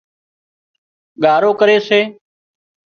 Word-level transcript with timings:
ڳارو 1.23 1.51
ڪري 1.59 1.77
سي 1.87 1.99